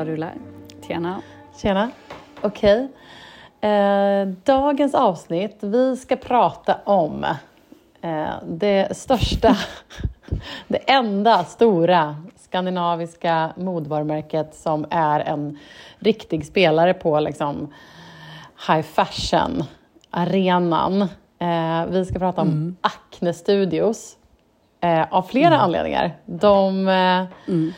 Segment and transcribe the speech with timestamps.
[0.00, 0.34] jag rullar.
[0.86, 1.22] Tjena.
[1.56, 1.90] Tjena.
[2.40, 2.88] Okej.
[3.60, 7.24] Eh, dagens avsnitt, vi ska prata om
[8.02, 9.56] eh, det största,
[10.68, 15.58] det enda stora skandinaviska modvarumärket som är en
[15.98, 17.72] riktig spelare på liksom,
[18.68, 21.02] high fashion-arenan.
[21.38, 24.16] Eh, vi ska prata om Acne Studios
[24.80, 26.16] eh, av flera anledningar.
[26.26, 27.72] De, eh, ehm,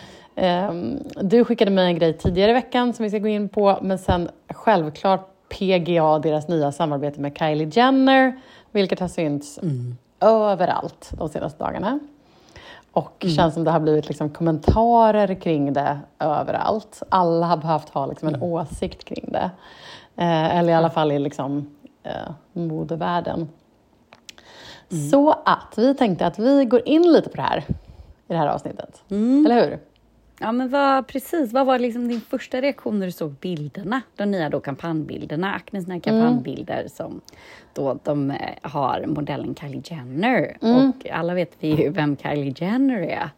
[1.21, 3.99] du skickade mig en grej tidigare i veckan som vi ska gå in på, men
[3.99, 9.61] sen självklart PGA, deras nya samarbete med Kylie Jenner, vilket har synts
[10.21, 11.99] överallt de senaste dagarna.
[12.93, 17.03] Och känns som det har blivit liksom kommentarer kring det överallt.
[17.09, 19.51] Alla har behövt ha liksom en åsikt kring det.
[20.17, 23.49] Eh, eller i alla fall i liksom, eh, modevärlden.
[25.11, 27.65] Så att vi tänkte att vi går in lite på det här
[28.29, 29.03] i det här avsnittet.
[29.47, 29.79] Eller hur?
[30.43, 31.53] Ja, men vad, precis.
[31.53, 34.01] Vad var liksom din första reaktion när du såg bilderna?
[34.17, 37.21] De nya då kampanjbilderna, Acnes nya kampanjbilder som
[37.75, 40.57] då de eh, har modellen Kylie Jenner.
[40.61, 43.31] Och alla vet vi ju vem Kylie Jenner är,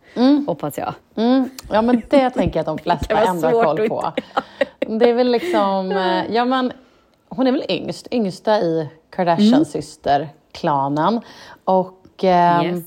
[0.47, 0.95] hoppas jag.
[1.17, 1.49] Mm.
[1.71, 4.13] Ja, men det tänker jag att de flesta ändå har koll på.
[4.79, 6.73] Det är väl liksom, eh, ja men
[7.29, 11.21] hon är väl yngst, yngsta i Kardashian-systerklanen.
[11.65, 12.85] Och ehm, Yes.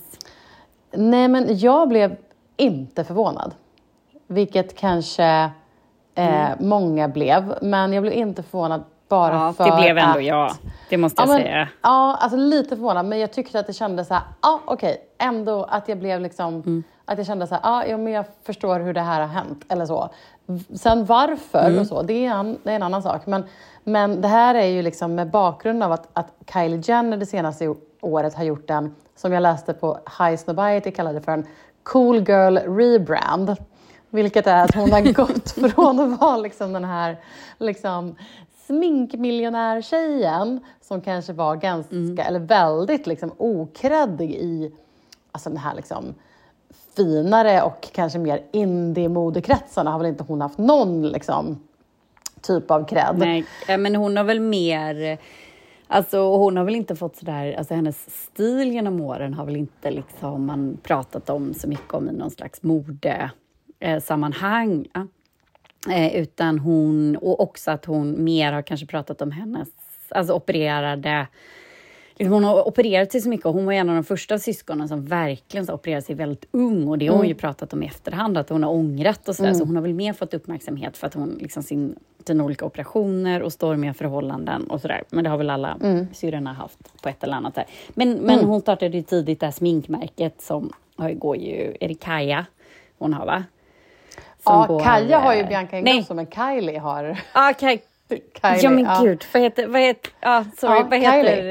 [0.92, 2.16] nej men jag blev
[2.58, 3.54] inte förvånad.
[4.28, 5.50] Vilket kanske
[6.16, 10.26] eh, många blev, men jag blev inte förvånad bara Ja, för det blev ändå att...
[10.26, 10.52] jag.
[10.90, 11.68] Det måste jag Ja, men, säga.
[11.82, 15.64] ja, alltså lite förvånad, men jag tyckte att det kändes så här, ja okej, ändå
[15.64, 16.84] att jag blev liksom, Mm.
[17.06, 19.66] att jag kände så här, ja, ja men jag förstår hur det här har hänt,
[19.70, 20.10] eller så.
[20.76, 21.80] Sen varför Mm.
[21.80, 23.26] och så, det är, en, det är en annan sak.
[23.26, 23.44] Men,
[23.84, 27.76] men det här är ju liksom med bakgrund av att, att Kylie Jenner det senaste
[28.02, 31.46] året har gjort en, som jag läste på High Snobiety kallade för en
[31.84, 33.56] cool girl rebrand.
[34.10, 37.18] Vilket är att hon har gått från att vara liksom den här
[37.58, 38.16] liksom,
[38.68, 44.72] sminkmiljonärtjejen som kanske var ganska, eller väldigt liksom, okreddig i
[45.32, 46.16] alltså, den här liksom,
[46.96, 51.60] finare och kanske mer indie-modekretsarna har väl inte hon haft någon liksom,
[52.42, 53.16] typ av cred.
[53.18, 53.46] Nej,
[53.78, 55.18] men hon har väl mer...
[55.90, 59.92] Alltså hon har väl inte fått sådär, alltså hennes stil genom åren har väl inte
[59.92, 63.32] liksom man pratat om så mycket om i någon slags mode
[63.80, 64.88] eh, sammanhang.
[65.90, 69.70] Eh, utan hon, och också att hon mer har kanske pratat om hennes,
[70.10, 71.28] alltså opererade
[72.20, 74.88] Liksom hon har opererat sig så mycket och hon var en av de första syskonen
[74.88, 77.86] som verkligen så opererade sig väldigt ung och det har hon ju pratat om i
[77.86, 79.54] efterhand att hon har ångrat och sådär.
[79.54, 81.96] Så hon har väl mer fått uppmärksamhet för att hon liksom sin,
[82.28, 85.04] sina olika operationer och stormiga förhållanden och sådär.
[85.10, 86.08] Men det har väl alla mm.
[86.14, 87.68] syrrorna haft på ett eller annat sätt.
[87.90, 91.96] Men, men hon startade ju tidigt det här sminkmärket som har- går ju, är det
[91.96, 92.46] Kaja
[92.98, 93.44] hon har va?
[94.50, 95.78] Ja, går, Kaja har ju eh, Bianca.
[95.78, 97.18] Ingrosso, men Kylie har...
[97.34, 99.00] Ja, Kaj, Kylie, ja men ja.
[99.04, 101.48] gud, vad heter, vad heter, ja sorry, Ja, vad heter...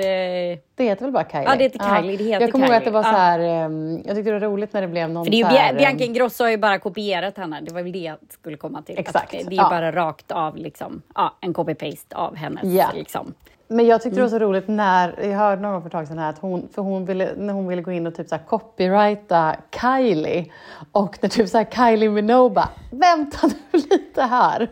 [0.53, 1.45] Eh, Det heter väl bara Kylie?
[1.45, 3.13] Ja, det heter Kylie, det heter jag kommer ihåg att det var så Ja.
[3.17, 5.45] här, ehm, jag tyckte det var roligt när det blev någon För det är ju
[5.45, 7.61] här, Bia- Bianca ehm, Ingrosso har ju bara kopierat henne.
[7.61, 8.99] Det var väl det jag skulle komma till.
[8.99, 9.69] Exakt, Att det är ja.
[9.71, 12.65] bara rakt av liksom, ja, en copy-paste av hennes.
[12.65, 12.87] Ja.
[12.95, 13.35] Liksom.
[13.69, 14.49] Men jag tyckte det var så Mm.
[14.49, 17.05] roligt när, jag hörde någon gång för ett tag sedan här att hon, för hon
[17.05, 20.53] ville, när hon ville gå in och typ så copyrighta Kylie
[20.93, 24.69] och när typ så Kylie Minogue bara, vänta nu lite här.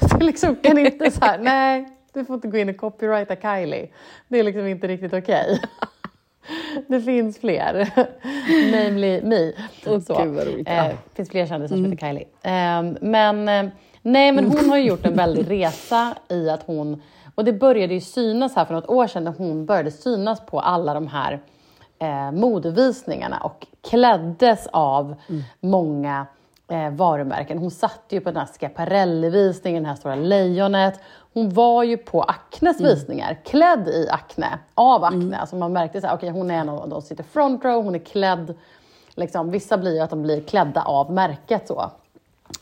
[0.18, 3.88] Du liksom kan inte så här, nej, du får inte gå in och copyrighta Kylie.
[4.28, 5.60] Det är liksom inte riktigt okej.
[6.88, 7.88] Det finns fler,
[8.72, 9.52] namely me.
[9.86, 10.22] Åh, Så.
[10.22, 10.68] gud, vad roligt.
[10.68, 12.24] Eh, finns fler kändisar som heter Kylie.
[12.42, 13.72] Ehm, men, eh,
[14.02, 17.02] nej, men hon har ju gjort en väldig resa i att hon...
[17.34, 20.60] Och det började ju synas här för något år sedan när hon började synas på
[20.60, 21.42] alla de här
[21.98, 25.14] eh, modevisningarna och kläddes av
[25.60, 26.26] många
[26.68, 27.58] eh, varumärken.
[27.58, 31.00] Hon satt ju på den här Schiaparelli-visningen, det här stora lejonet.
[31.32, 35.38] Hon var ju på Acnes visningar, klädd i Acne, av Acne.
[35.38, 37.84] Alltså man märkte så här, okej hon är en av de som sitter front row,
[37.84, 38.54] hon är klädd.
[39.14, 41.90] Liksom, vissa blir ju att de blir klädda av märket så.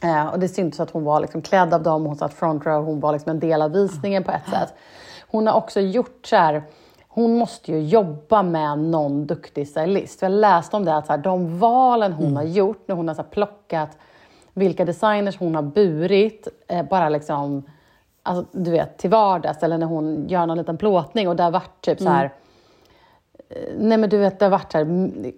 [0.02, 2.84] Eh, och det syntes att hon var liksom klädd av dem, hon satt front row,
[2.84, 4.74] hon var liksom en del av visningen på ett sätt.
[5.28, 6.62] Hon har också gjort så här,
[7.08, 10.18] hon måste ju jobba med någon duktig stylist.
[10.18, 13.08] För jag läste om det, att så här, de valen hon har gjort, när hon
[13.08, 13.98] har så plockat
[14.52, 17.62] vilka designers hon har burit, eh, bara liksom,
[18.22, 21.80] alltså, du vet, till vardags, eller när hon gör någon liten plåtning och där vart
[21.80, 22.32] typ så här
[23.76, 25.32] nej men du vet, det har varit så här, mm,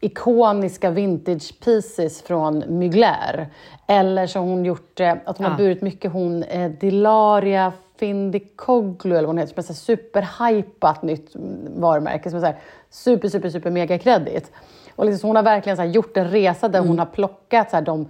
[0.00, 3.48] ikoniska vintage pieces från Mugler.
[3.86, 5.56] Eller så har hon gjort eh, att hon har Ja.
[5.56, 11.30] burit mycket hon eh, Dilaria Findikoglu eller vad hon heter, som är superhypat nytt
[11.76, 12.58] varumärke som är så här
[12.90, 14.52] super, super, super mega kredit.
[14.96, 17.70] Och liksom, så hon har verkligen så här gjort en resa där hon har plockat
[17.70, 18.08] så här de,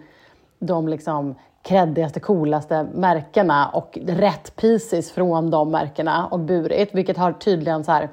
[0.59, 7.33] de liksom kreddigaste, coolaste märkena och rätt pieces från de märkena och burit, vilket har
[7.33, 8.09] tydligen så här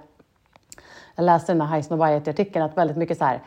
[1.16, 3.42] jag läste den här High Snobiety-artikeln att väldigt mycket så här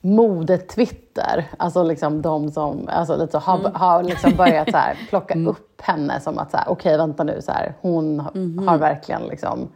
[0.00, 5.38] modetwitter, alltså liksom de som alltså lite så, har, har liksom börjat så här, plocka
[5.38, 8.20] upp henne som att okej vänta nu, så här, hon
[8.66, 9.68] har verkligen liksom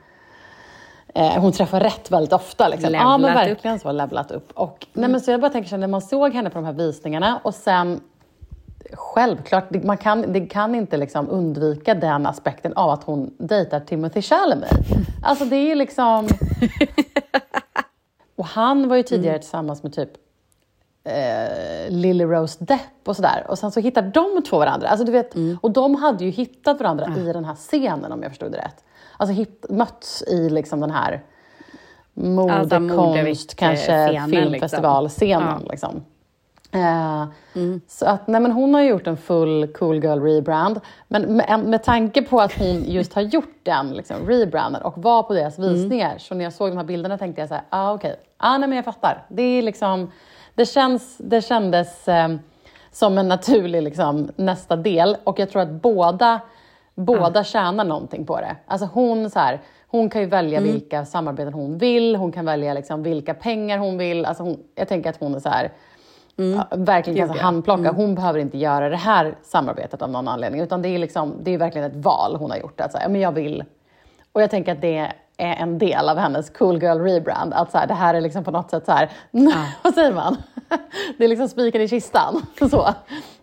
[1.14, 2.68] Eh, hon träffar rätt väldigt ofta.
[2.68, 2.94] Liksom.
[2.94, 3.50] Ja, men Levlat upp.
[3.50, 3.92] verkligen så.
[3.92, 4.52] Levlat upp.
[4.54, 6.64] Och, nej, men så jag bara tänker så här, när man såg henne på de
[6.64, 8.00] här visningarna och sen
[8.92, 14.22] Självklart, man kan, det kan inte liksom undvika den aspekten av att hon dejtar Timothy
[14.22, 14.70] Chalamet.
[15.22, 16.28] Alltså det är ju liksom...
[18.36, 20.10] Och han var ju tidigare tillsammans med typ
[21.04, 23.46] eh, Lily Rose Depp och sådär.
[23.48, 24.88] Och sen så hittar de två varandra.
[24.88, 28.30] Alltså, du vet, Och de hade ju hittat varandra i den här scenen om jag
[28.30, 28.84] förstod det rätt.
[29.16, 31.22] Alltså hitt, mötts i liksom den här
[32.16, 35.62] Alltså, modekonst, modevikt, kanske eh, scenen, filmfestivalscenen.
[35.70, 36.04] Liksom.
[36.70, 37.24] Eh,
[37.86, 40.80] Så att, nej, men hon har gjort en full cool girl rebrand.
[41.08, 45.22] Men med, med tanke på att hon just har gjort den liksom, rebranden och var
[45.22, 47.92] på deras visningar, så när jag såg de här bilderna tänkte jag så här, ah,
[47.92, 49.24] okej, ah, nej men jag fattar.
[49.28, 50.10] Det, är liksom,
[50.54, 52.28] det, känns, det kändes eh,
[52.90, 56.40] som en naturlig liksom, nästa del och jag tror att båda,
[56.94, 58.56] båda tjänar någonting på det.
[58.66, 60.72] Alltså hon, så här, hon kan ju välja Mm.
[60.72, 64.24] vilka samarbeten hon vill, hon kan välja liksom, vilka pengar hon vill.
[64.24, 65.70] Alltså hon, jag tänker att hon är så här,
[66.38, 67.42] ja, verkligen kan ja.
[67.42, 67.92] handplocka.
[67.92, 71.50] Hon behöver inte göra det här samarbetet av någon anledning, utan det är, liksom, det
[71.54, 72.80] är verkligen ett val hon har gjort.
[72.80, 73.64] Att så här, ja, men jag vill.
[74.32, 74.98] Och jag tänker att det
[75.36, 77.54] är en del av hennes cool girl rebrand.
[77.54, 79.10] Att så här, det här är liksom på något sätt så här,
[79.82, 80.36] vad säger man?
[81.18, 82.46] det är liksom spiken i kistan.
[82.70, 82.94] Så.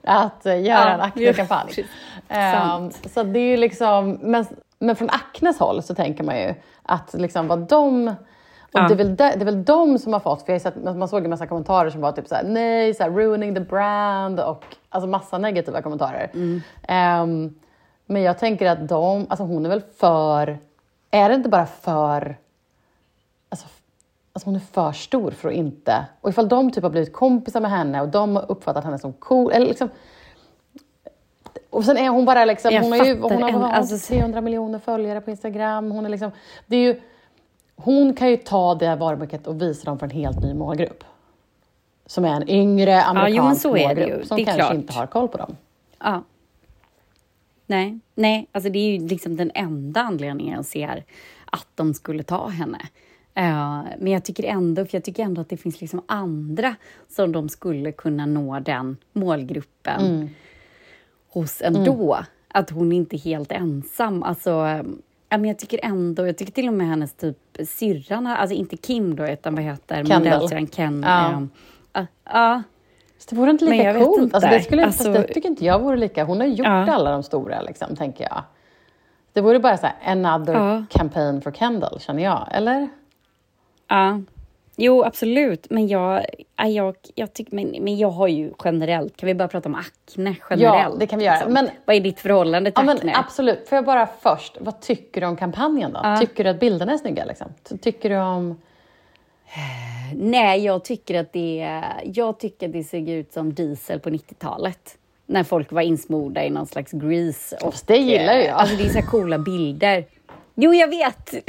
[0.04, 1.72] Att eh, göra Ja, en Acne-kampanj.
[1.78, 1.86] ja,
[2.30, 4.46] Ehm, så det är ju liksom, men,
[4.80, 6.54] men från Acnes håll så tänker man ju
[6.84, 8.12] att liksom vad de
[8.76, 8.88] och Ja.
[8.88, 11.08] det, är väl de, det är väl de som har fått, för jag sett, man
[11.08, 15.08] såg en massa kommentarer som var typ såhär, nej, såhär, ruining the brand och alltså
[15.10, 16.32] massa negativa kommentarer.
[16.88, 17.56] Ehm,
[18.06, 20.58] men jag tänker att de, alltså hon är väl för,
[21.12, 22.38] är det inte bara för,
[23.50, 23.68] alltså,
[24.34, 27.60] alltså hon är för stor för att inte, och ifall de typ har blivit kompisar
[27.62, 29.90] med henne och de har uppfattat henne som cool, eller liksom,
[31.70, 33.72] och sen är hon bara liksom, Jag hon har ju hon har, en- hon har
[33.72, 35.92] alltså- 300 miljoner följare på Instagram.
[35.92, 36.32] Hon är liksom,
[36.66, 37.02] det är ju,
[37.76, 41.04] hon kan ju ta det varumärket och visa dem för en helt ny målgrupp.
[42.06, 43.88] Som är en yngre amerikansk det ju.
[43.88, 44.74] målgrupp som kanske klart.
[44.74, 45.56] inte har koll på dem.
[46.00, 46.24] Ja.
[47.68, 51.04] Nej, nej, alltså det är ju liksom den enda anledningen jag ser
[51.46, 52.80] att de skulle ta henne.
[53.34, 56.76] Eh, men jag tycker ändå, för jag tycker ändå att det finns liksom andra
[57.10, 60.30] som de skulle kunna nå den målgruppen Mm.
[61.30, 62.18] hos ändå.
[62.48, 64.24] Att hon inte är helt ensam.
[64.24, 64.84] Alltså,
[65.36, 67.38] ja, men jag tycker ändå, jag tycker till och med hennes typ
[67.68, 71.04] syrran, alltså inte Kim då, utan vad heter modellsyrran Ken.
[71.08, 71.30] Ja.
[71.32, 71.42] eh,
[71.94, 72.64] Ja, ja,
[73.30, 74.34] det vore inte lika coolt.
[74.34, 76.24] Alltså det, skulle, Alltså- det tycker inte jag vore lika.
[76.24, 76.92] Hon har gjort Ja.
[76.94, 78.44] alla de stora, liksom, tänker jag.
[79.34, 80.84] Det vore bara så här, another Ja.
[80.90, 82.48] campaign for Kendall, känner jag.
[82.52, 82.90] Eller?
[83.88, 84.22] Ja.
[84.78, 85.68] Jo, absolut.
[85.70, 89.48] Men jag, ja, jag, jag, tycker, men, men jag har ju generellt, kan vi bara
[89.48, 90.94] prata om akne generellt?
[90.94, 91.36] Ja, det kan vi göra.
[91.36, 91.54] liksom?
[91.54, 93.14] Men- Vad är ditt förhållande till Ja, men akne?
[93.16, 93.70] absolut.
[93.70, 96.00] Får jag bara först, vad tycker du om kampanjen då?
[96.04, 96.18] Ja.
[96.18, 97.26] Tycker du att bilderna är snygga?
[97.26, 97.48] Liksom?
[97.70, 98.62] Ty- Tycker du om...
[100.16, 104.98] Nej, jag tycker att det, jag tycker att det ser ut som diesel på 90-talet.
[105.26, 107.56] När folk var insmorda i någon slags grease.
[107.56, 108.56] Och, Fast det gillar ju eh, jag.
[108.56, 110.06] Alltså det är så coola bilder.
[110.56, 111.34] Jo, jag vet!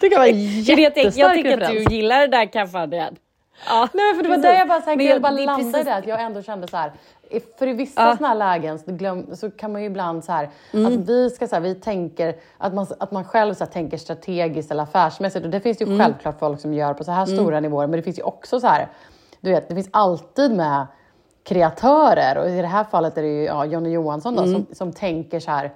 [0.00, 3.16] Det det jag, tänker, jag jättestark tycker att du gillar den där kampanjen.
[3.68, 4.50] Ja, Nej, för det var precis.
[4.50, 6.20] där jag bara, så här, Men jag jag- bara det landade precis- där, att jag
[6.22, 6.92] ändå kände så här.
[7.58, 8.16] För i vissa Ja.
[8.16, 10.86] såna här lägen så, glöm, så kan man ju ibland så här, Mm.
[10.86, 13.96] att vi ska så här, vi tänker, att man, att man själv så här, tänker
[13.96, 15.44] strategiskt eller affärsmässigt.
[15.44, 15.98] Och det finns ju Mm.
[15.98, 18.66] självklart folk som gör på så här stora nivåer, men det finns ju också så
[18.66, 18.88] här,
[19.40, 20.86] du vet, det finns alltid med
[21.44, 24.54] kreatörer och i det här fallet är det ju ja, Johnny Johansson då, Mm.
[24.54, 25.70] som, som tänker så här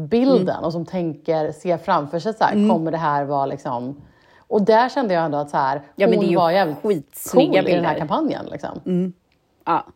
[0.00, 2.70] bilden och som tänker, ser framför sig så här, Mm.
[2.70, 4.00] kommer det här vara liksom
[4.38, 7.02] och där kände jag ändå att så här, Ja, hon ju var jävligt cool i
[7.32, 7.94] den här bilder.
[7.98, 8.46] kampanjen.
[8.52, 9.12] Liksom.
[9.64, 9.86] Ja.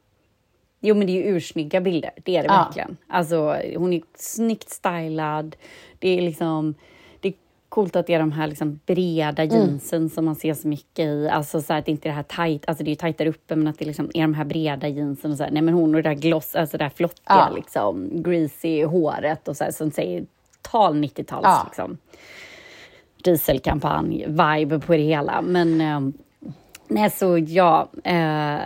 [0.80, 2.10] Jo, men det är ju ursnygga bilder.
[2.24, 2.64] Det är det Ja.
[2.64, 2.96] verkligen.
[3.08, 5.56] Alltså, hon är snyggt stylad.
[5.98, 6.74] Det är liksom...
[7.74, 9.56] Coolt att det är de här liksom breda Mm.
[9.56, 11.28] jeansen som man ser så mycket i.
[11.28, 13.26] Alltså så att det inte är det här tight, alltså det är ju tajt där
[13.26, 15.50] uppe, men att det liksom är de här breda jeansen och så här.
[15.50, 17.52] Nej, men hon och det där gloss, alltså det här flottiga Ja.
[17.56, 20.24] liksom, greasy håret och så här, som säger
[20.62, 21.62] tal 90-tals Ja.
[21.66, 21.98] liksom.
[23.24, 25.42] dieselkampanj-vibe på det hela.
[25.42, 26.00] Men eh,
[26.94, 28.56] nej, så ja, eh,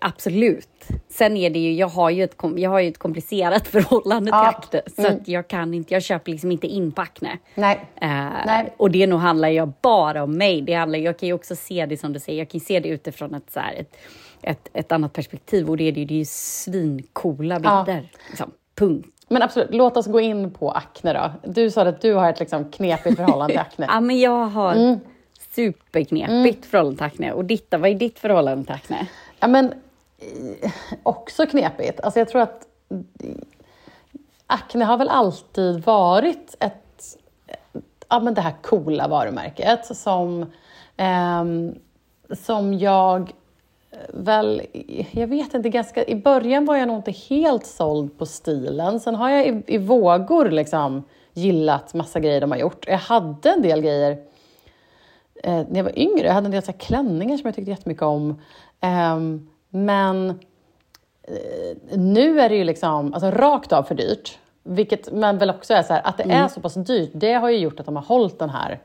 [0.00, 0.68] absolut.
[1.08, 4.32] Sen är det ju, jag har ju ett, jag har ju ett komplicerat förhållande till
[4.32, 7.38] Ja, Acne, så att jag kan inte, jag köper liksom inte in på Acne.
[7.54, 7.80] Nej.
[8.00, 8.08] Eh,
[8.46, 8.74] Nej.
[8.76, 10.62] Och det nog handlar ju bara om mig.
[10.62, 12.88] Det handlar, jag kan ju också se det som du säger, jag kan se det
[12.88, 13.96] utifrån ett, så här, ett,
[14.42, 17.84] ett, ett annat perspektiv och det är det ju, det är ju svincoola Ja.
[17.86, 18.08] bilder.
[18.28, 18.50] Liksom.
[18.74, 19.08] Punkt.
[19.28, 21.50] Men absolut, låt oss gå in på akne då.
[21.50, 23.86] Du sa att du har ett liksom knepigt förhållande till akne.
[23.88, 24.98] Ja, men jag har Mm.
[25.54, 27.32] Superknepigt förhållande till Acne.
[27.32, 27.78] Och ditt då?
[27.78, 29.06] Vad är ditt förhållande till Acne?
[29.40, 29.74] Ja, men
[30.18, 30.70] eh,
[31.02, 32.00] också knepigt.
[32.00, 33.30] Alltså jag tror att eh,
[34.46, 37.16] Acne har väl alltid varit ett,
[38.08, 40.46] ja, men det här coola varumärket som,
[40.96, 41.74] ehm,
[42.30, 43.32] som jag
[44.08, 44.62] väl,
[45.10, 49.00] jag vet inte, ganska, i början var jag nog inte helt såld på stilen.
[49.00, 52.86] Sen har jag i, i vågor liksom gillat massa grejer de har gjort.
[52.88, 54.18] Jag hade en del grejer
[55.44, 56.26] eh, när jag var yngre.
[56.26, 58.40] Jag hade en del så här klänningar som jag tyckte jättemycket om.
[58.80, 60.30] Ehm, men
[61.22, 64.38] eh, nu är det ju liksom alltså, rakt av för dyrt.
[64.62, 67.50] Vilket men väl också är så här, att det är så pass dyrt, det har
[67.50, 68.80] ju gjort att de har hållit den här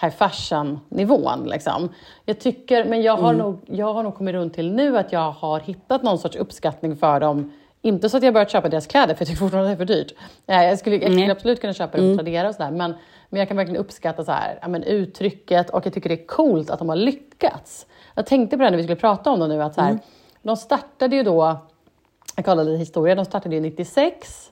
[0.00, 1.44] high fashion-nivån.
[1.46, 1.88] Liksom.
[2.24, 5.30] Jag tycker, men jag har, nog, jag har nog kommit runt till nu att jag
[5.30, 7.52] har hittat någon sorts uppskattning för dem.
[7.86, 9.86] Inte så att jag börjat köpa deras kläder, för jag tycker fortfarande att det är
[9.86, 10.12] för dyrt.
[10.46, 12.94] Eh, Jag skulle, jag skulle absolut kunna köpa det på Tradera och sådär, men,
[13.28, 16.26] men jag kan verkligen uppskatta så här, ja, men uttrycket och jag tycker det är
[16.26, 17.86] coolt att de har lyckats.
[18.14, 19.98] Jag tänkte på det när vi skulle prata om det nu, att så här,
[20.42, 21.56] de startade ju då,
[22.36, 24.50] jag kollade lite historia, de startade ju 96.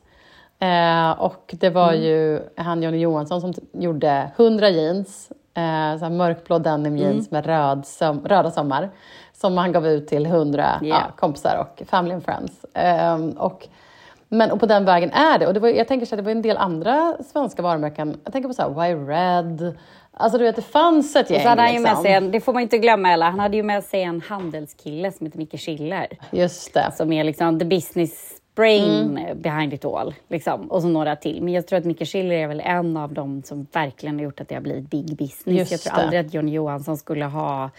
[0.58, 6.10] Eh, och det var ju han Johnny Johansson som gjorde 100 jeans, eh, så här
[6.10, 8.90] mörkblå denim jeans med röd som, röda sommar,
[9.44, 11.02] som han gav ut till 100 ja, Yeah.
[11.16, 12.64] kompisar och family and friends.
[12.74, 13.68] Eh, och,
[14.28, 15.46] men och på den vägen är det.
[15.46, 18.16] Och det var, jag tänker så att det var en del andra svenska varumärken.
[18.24, 19.74] Jag tänker på så här, Why Red?
[20.16, 21.36] Alltså du vet, det fanns ett gäng.
[21.36, 22.02] Och så hade han ju med liksom.
[22.02, 25.12] sig en, det får man inte glömma heller, han hade ju med sig en handelskille
[25.12, 26.06] som heter Micke Schiller.
[26.30, 26.92] Just det.
[26.96, 29.42] Som är liksom the business brain Mm.
[29.42, 30.14] behind it all.
[30.28, 30.70] Liksom.
[30.70, 31.42] Och så några till.
[31.42, 34.40] Men jag tror att Micke Schiller är väl en av dem som verkligen har gjort
[34.40, 35.58] att det har blivit big business.
[35.58, 36.02] Just jag tror det.
[36.02, 37.70] aldrig att Johnny Johansson skulle ha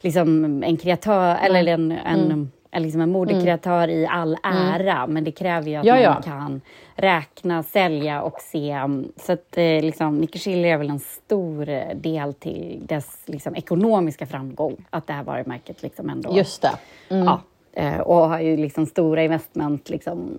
[0.00, 2.50] liksom, en kreatör eller en, en, Mm.
[2.70, 5.06] en, liksom en modekreatör i all ära.
[5.06, 6.60] Men det kräver ju att Ja, man kan
[6.94, 8.78] räkna, sälja och se.
[8.84, 13.22] um, Så att eh, liksom, Micke Schiller är väl en stor eh, del till dess
[13.26, 14.84] liksom, ekonomiska framgång.
[14.90, 16.72] Att det här varumärket liksom ändå Just det.
[17.14, 17.24] Mm.
[17.24, 17.40] Ja,
[17.72, 20.30] eh, och har ju liksom stora investment, liksom,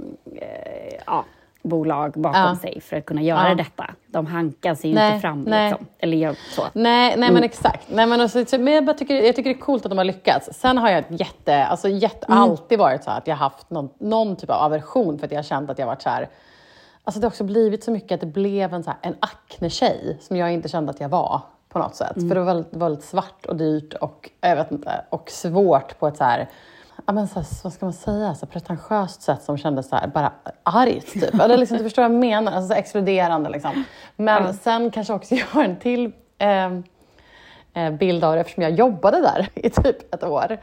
[1.05, 1.25] ja,
[1.67, 2.55] bolag bakom Ja.
[2.61, 3.55] sig för att kunna göra Ja.
[3.55, 3.85] detta.
[4.07, 5.43] De hankar sig ju Nej, inte fram.
[5.43, 5.69] nej.
[5.69, 5.87] Liksom.
[5.99, 6.61] Eller gör så.
[6.73, 7.87] Nej, nej men exakt.
[7.89, 9.97] Nej, men alltså, så, men jag, bara tycker, jag tycker det är coolt att de
[9.97, 10.49] har lyckats.
[10.53, 14.35] Sen har jag ett jätte, alltså jätte, alltid varit så att jag haft någon, någon
[14.35, 16.29] typ av aversion för att jag har känt att jag varit så här.
[17.03, 20.17] Alltså det har också blivit så mycket att det blev en, så här, en akne-tjej
[20.21, 22.13] som jag inte kände att jag var på något sätt.
[22.13, 26.07] För det var väldigt, väldigt svart och dyrt och, jag vet inte, och svårt på
[26.07, 26.47] ett så här,
[27.13, 30.07] men så här, vad ska man säga, så här, pretentiöst sätt som kändes så här,
[30.07, 30.31] bara
[30.63, 31.13] argt.
[31.13, 31.33] Typ.
[31.41, 33.49] Eller liksom, du förstår vad jag menar, alltså, så här, exkluderande.
[33.49, 33.83] Liksom.
[34.15, 36.83] Men sen kanske också jag har en till ehm,
[37.73, 40.57] eh, bild av det eftersom jag jobbade där i typ ett år.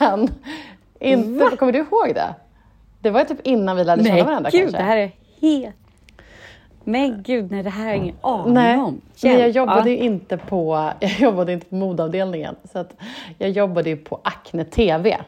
[0.00, 0.28] Men
[1.00, 2.34] inte, kommer du ihåg det?
[3.00, 4.78] Det var typ innan vi lärde känna Nej, varandra gud, kanske.
[4.78, 5.10] det här är
[5.40, 5.76] helt...
[6.84, 9.00] Men gud, nej, det här har jag ingen aning Nej, om.
[9.22, 9.96] men jag jobbade Ja.
[9.96, 12.56] inte på, jag jobbade inte på modeavdelningen.
[12.72, 12.94] Så att
[13.38, 15.18] jag jobbade ju på Acne TV.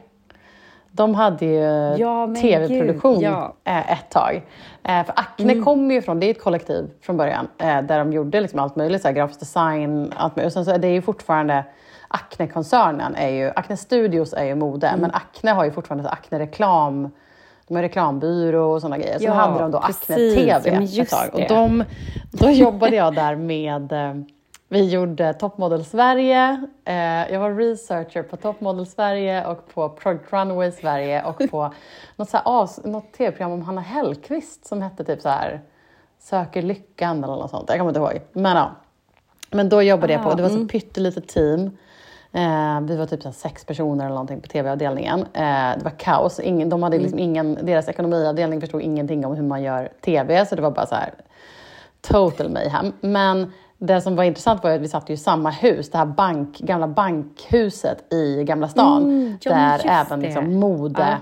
[0.95, 3.55] De hade ju Ja, men tv-produktion ja.
[3.63, 3.79] Mm.
[3.79, 4.35] eh, ett tag.
[4.83, 8.13] Eh, för Acne kommer ju från, det är ett kollektiv från början, eh, där de
[8.13, 10.49] gjorde liksom allt möjligt, så här, grafisk design, allt möjligt.
[10.49, 11.63] Och sen så är det ju fortfarande,
[12.07, 15.01] Acne-koncernen är ju, Acne Studios är ju mode, Mm.
[15.01, 17.09] men Acne har ju fortfarande Acne-reklam,
[17.67, 19.17] de har reklambyrå och sådana grejer.
[19.17, 19.77] Sen Ja, hade de då.
[19.77, 21.29] Acne TV Ja, ett tag.
[21.33, 21.83] Och de,
[22.31, 24.13] då jobbade jag där med eh,
[24.73, 26.67] vi gjorde Topmodel Sverige.
[26.85, 31.73] Eh, jag var researcher på Topmodel Sverige och på Project Runway Sverige och på
[32.15, 35.61] något, så här något tv-program om Hanna Hellquist som hette typ så här
[36.19, 37.69] Söker lyckan eller något sånt.
[37.69, 38.21] Jag kommer inte ihåg.
[38.31, 38.71] Men ja.
[39.51, 41.77] Men då jobbade jag på, det var så pyttelitet team.
[42.31, 45.19] Eh, vi var typ så sex personer eller någonting på tv-avdelningen.
[45.19, 46.39] Eh, det var kaos.
[46.39, 50.55] Ingen, de hade liksom ingen, deras ekonomiavdelning förstod ingenting om hur man gör tv, så
[50.55, 51.13] det var bara så här
[52.01, 52.93] total mayhem.
[53.01, 53.51] Men
[53.85, 56.87] det som var intressant var att vi satt i samma hus, det här bank, gamla
[56.87, 61.17] bankhuset i Gamla stan, Mm, ja, där även liksom mode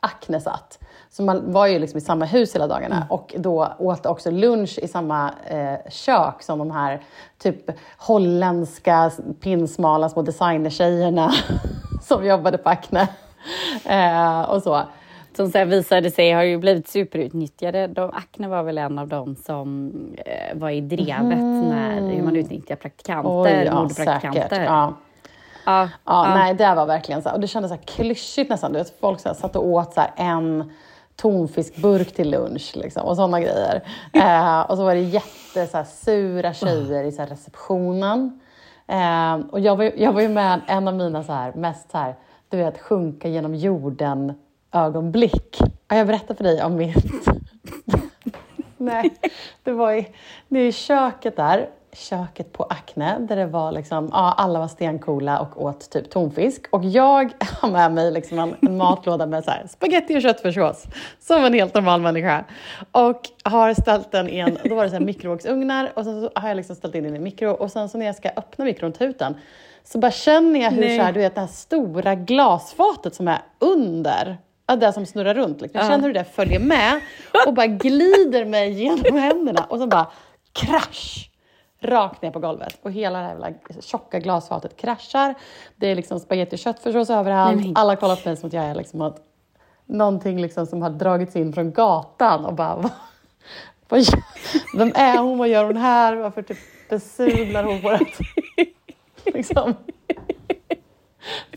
[0.00, 0.78] Acne satt.
[1.10, 3.08] Så man var ju liksom i samma hus hela dagarna Mm.
[3.10, 7.02] och då åt också lunch i samma eh, kök som de här
[7.38, 11.32] typ holländska pinsmala små designertjejerna
[12.02, 13.08] som jobbade på Acne.
[13.84, 14.82] Eh, och så.
[15.36, 17.86] Som sen visade sig har ju blivit superutnyttjade.
[17.86, 19.92] De, Acne var väl en av dem som
[20.26, 23.30] eh, var i drevet när hur man utnyttjar praktikanter.
[23.30, 24.48] Oj, ja, modepraktikanter.
[24.48, 24.66] säkert.
[24.66, 24.94] Ja.
[25.64, 27.30] Ja, Ja, nej, det var verkligen så.
[27.30, 28.72] Och det kändes så här klyschigt nästan.
[28.72, 30.72] Du vet, folk så här, satt och åt så en
[31.16, 33.82] tonfiskburk till lunch liksom, och sådana grejer.
[34.12, 38.40] Eh, och så var det jätte så här, sura tjejer i så här, receptionen.
[38.86, 41.98] Eh, och jag var, jag var ju med en av mina så här, mest så
[41.98, 42.14] här,
[42.48, 44.34] du vet, sjunka genom jorden
[44.72, 45.58] ögonblick.
[45.88, 46.96] Har jag berättat för dig om mitt...
[48.76, 49.14] Nej,
[49.62, 50.08] det var i,
[50.48, 54.68] det är i köket där, köket på Acne, där det var liksom, ja, alla var
[54.68, 56.66] stencoola och åt typ tonfisk.
[56.70, 60.84] Och jag har med mig liksom en, en matlåda med så här, spaghetti och köttfärssås,
[61.20, 62.44] som en helt normal människa.
[62.92, 66.30] Och har ställt den i en, då var det så här mikrovågsugnar och sen så
[66.34, 68.64] har jag liksom ställt in den i mikro och sen så när jag ska öppna
[68.64, 69.34] mikron den
[69.84, 70.98] så bara känner jag hur Nej.
[70.98, 75.34] så här, du vet det här stora glasfatet som är under Ja, det som snurrar
[75.34, 75.60] runt.
[75.60, 75.78] Liksom.
[75.78, 75.90] Jag Ja.
[75.90, 77.00] känner hur det följer med
[77.46, 80.06] och bara glider mig genom händerna och så bara
[80.52, 81.30] krasch!
[81.80, 82.78] Rakt ner på golvet.
[82.82, 85.34] Och hela det här jävla tjocka glasfatet kraschar.
[85.76, 87.56] Det är liksom spagetti och köttfärssås överallt.
[87.60, 89.16] Nej, Alla kollar på mig som att jag är liksom att
[89.86, 92.76] någonting liksom som har dragits in från gatan och bara
[93.88, 94.02] vad,
[94.76, 95.38] Vem är hon?
[95.38, 96.16] Vad gör hon här?
[96.16, 96.58] Varför typ
[96.90, 98.18] besudlar hon vårt
[99.34, 99.74] liksom,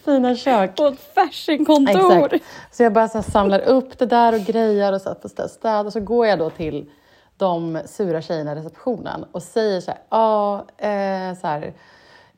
[0.06, 0.76] fina kök?
[0.76, 2.34] På ett fashionkontor.
[2.34, 2.46] Exakt.
[2.72, 5.48] Så jag bara så samlar upp det där och grejer och så här får stä-
[5.48, 5.80] städa.
[5.80, 6.90] Och så går jag då till
[7.38, 11.74] de sura tjejerna i receptionen och säger så här, ja, eh, så här,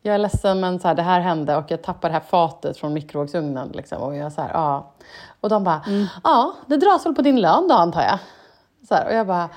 [0.02, 2.78] jag är ledsen men så här, det här hände och jag tappade det här fatet
[2.78, 3.70] från mikrovågsugnen.
[3.74, 4.92] Liksom, och jag så här, ja.
[5.42, 5.82] Och de bara,
[6.24, 8.20] ja, det dras väl på din lön då antar jag.
[8.88, 9.50] Så här, och jag bara,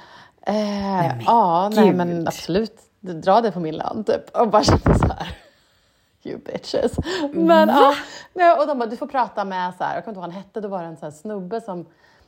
[0.47, 4.37] eh, ja, nej men absolut, dra det på min lön typ.
[4.37, 5.37] Och bara kände så här.
[6.27, 6.93] You bitches.
[7.33, 7.95] Men, ja,
[8.33, 10.33] nej, och de bara, du får prata med, så här, jag kommer inte ihåg vad
[10.33, 11.87] han hette, då var det en så här snubbe som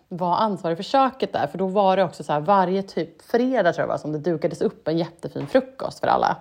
[0.09, 1.47] var ansvarig för köket där.
[1.47, 4.19] För då var det också så här, varje typ fredag tror jag var som det
[4.19, 6.37] dukades upp en jättefin frukost för alla.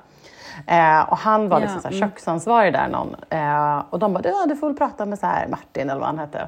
[0.67, 2.10] Eh, och han var Ja, liksom så här, mm.
[2.10, 3.15] köksansvarig där någon.
[3.30, 6.08] Eh, och de bara, ja, du får väl prata med så här Martin eller vad
[6.08, 6.48] han hette.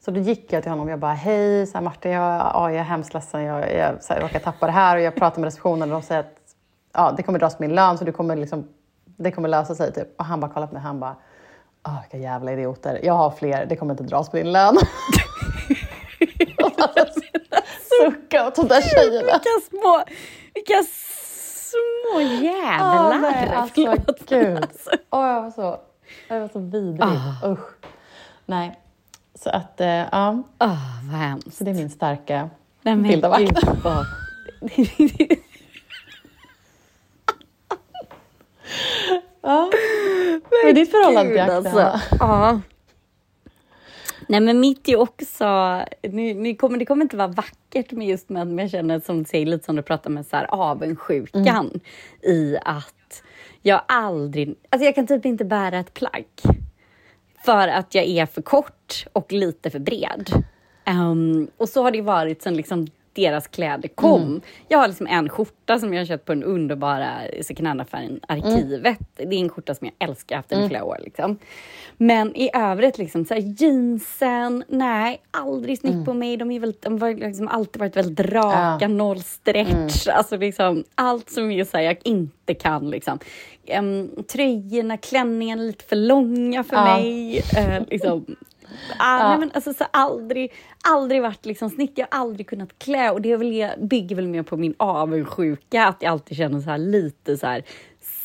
[0.00, 2.70] Så då gick jag till honom och jag bara, hej så här, Martin, jag, ja,
[2.70, 5.46] jag är hemskt ledsen, jag, jag så här, tappa det här och jag pratar med
[5.46, 6.34] receptionen och de säger att
[6.92, 8.68] ja, det kommer dras min lön så du kommer liksom,
[9.18, 9.92] det kommer lösa sig.
[9.92, 10.08] Typ.
[10.18, 11.16] Och han bara kollar på mig han bara,
[11.82, 14.76] ah, vilka jävla idioter, jag har fler, det kommer inte dras på din lön.
[14.76, 16.72] Och
[18.12, 19.32] Sucka åt de där tjejerna.
[19.32, 20.02] Vilka små,
[20.54, 20.82] vilka
[21.70, 23.14] små jävlar.
[23.14, 23.74] Ah, nej, alltså,
[24.28, 24.56] gud.
[24.62, 24.90] Alltså.
[25.10, 25.80] Åh, jag var så,
[26.28, 27.02] jag var så vidrig.
[27.02, 27.48] Ah.
[27.52, 27.68] Usch.
[28.46, 28.78] Nej.
[29.34, 30.76] Så att, eh, ja, Ah,
[31.10, 31.56] vad hemskt.
[31.56, 32.50] så det är min starka
[32.82, 33.58] Nej, bild av gud,
[39.40, 39.70] Vad- Ja.
[40.62, 42.00] Hur är ditt förhållande till alltså.
[42.20, 42.60] Ja.
[44.28, 48.28] Nej men mitt är också, nu, nu kommer, det kommer inte vara vackert med just
[48.28, 51.46] med men jag känner som du säger, lite som du pratar med så här, avundsjukan
[51.46, 51.80] Mm.
[52.22, 53.22] i att
[53.62, 56.26] jag aldrig, alltså jag kan typ inte bära ett plagg.
[57.44, 60.30] För att jag är för kort och lite för bred.
[60.84, 62.86] Ehm, och så har det varit sen liksom
[63.22, 64.22] deras kläder kom.
[64.22, 64.40] Mm.
[64.68, 67.10] Jag har liksom en skjorta som jag har köpt på den underbara
[67.42, 68.98] second hand-affären Arkivet.
[69.16, 70.96] Det är en skjorta som jag älskar, haft den i flera år.
[71.04, 71.38] Liksom.
[71.96, 76.36] Men i övrigt, liksom, så här, jeansen, nej, aldrig snyggt på mig.
[76.36, 78.88] De, är väldigt, de har liksom alltid varit väldigt raka, Ja.
[78.88, 80.08] noll stretch.
[80.08, 82.90] Alltså liksom, allt som är så här, jag inte kan.
[82.90, 83.18] Liksom.
[83.78, 86.84] Um, tröjorna, klänningarna lite för långa för Ja.
[86.84, 87.38] mig.
[87.56, 88.36] Eh, liksom,
[88.98, 90.52] Ah, nej, men alltså, så aldrig,
[90.84, 94.74] aldrig varit liksom har aldrig kunnat klä och det väl, bygger väl mer på min
[94.76, 97.62] avundsjuka, att jag alltid känner så här lite så här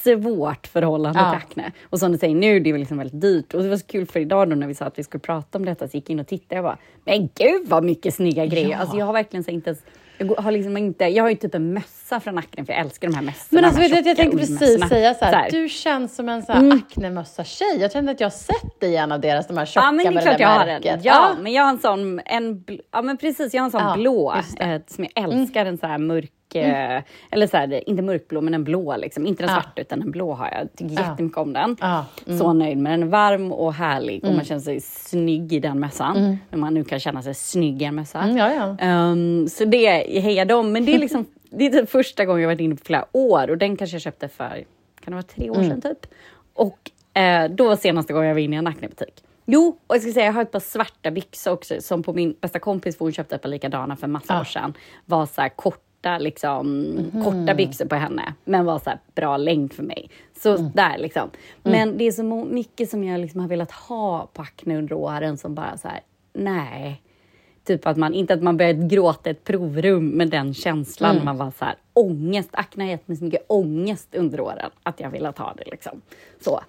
[0.03, 1.29] svårt förhållande Ja.
[1.29, 1.71] till Acne.
[1.83, 3.53] Och som du säger nu, det är liksom väldigt dyrt.
[3.53, 5.57] Och det var så kul för idag då när vi sa att vi skulle prata
[5.57, 8.45] om detta, så gick jag in och tittade och bara, men gud vad mycket snygga
[8.45, 8.69] grejer.
[8.69, 8.77] Ja.
[8.77, 9.83] Alltså jag har verkligen så inte ens,
[10.17, 13.07] jag har liksom inte, jag har ju typ en mössa från Acne, för jag älskar
[13.07, 13.47] de här mössorna.
[13.61, 15.49] Men alltså, vet du, jag tänkte precis säga så här, Så här.
[15.51, 16.77] du känns som en så här Mm.
[16.77, 17.77] Acne-mössa-tjej.
[17.79, 19.91] Jag känner att jag har sett dig i en av deras, de här tjocka Ja
[19.91, 20.95] men det är med klart det jag där har märket.
[20.95, 21.01] en.
[21.03, 23.93] Ja, men jag har en sån, en, ja men precis, jag har en sån Ja,
[23.95, 28.41] blå eh, som jag älskar, en så här mörk, eh, eller så här, inte mörkblå
[28.41, 29.25] men en blå liksom.
[29.25, 29.61] Inte den Ja.
[29.61, 30.61] svarta utan en blå har jag.
[30.61, 31.09] Jag tycker Ja.
[31.09, 31.77] jättemycket om den.
[31.81, 32.39] Ja, mm.
[32.39, 33.09] Så nöjd med den.
[33.09, 36.37] Varm och härlig och man känner sig snygg i den mössan.
[36.49, 38.19] När man nu kan känna sig snygg i en mössa.
[38.21, 38.77] Mm, ja, ja.
[38.79, 39.87] Ehm, så det
[40.21, 40.71] hejar dem.
[40.71, 43.49] Men det är liksom det är typ första gången jag varit inne på flera år
[43.49, 44.49] och den kanske jag köpte för,
[45.01, 46.05] kan det vara tre år sedan typ?
[46.53, 49.23] Och eh, då var senaste gången jag var inne i en Acne-butik.
[49.45, 52.35] Jo, och jag ska säga jag har ett par svarta byxor också som på min
[52.41, 54.39] bästa kompis, för hon köpte ett par likadana för massa Ah.
[54.39, 54.73] år sedan,
[55.05, 55.49] var så här
[56.03, 60.09] korta, liksom, korta byxor på henne, men var så här bra längd för mig.
[60.37, 61.29] Så där liksom.
[61.63, 65.37] Men det är så mycket som jag liksom har velat ha på Acne under åren
[65.37, 65.99] som bara så här
[66.33, 67.01] nej.
[67.65, 71.11] Typ att man, inte att man började gråta ett provrum, men den känslan.
[71.11, 71.25] Mm.
[71.25, 72.49] Man var så här, ångest.
[72.51, 75.63] Acne har gett mig så mycket ångest under åren att jag velat ha det.
[75.71, 76.01] Liksom.
[76.41, 76.61] Så.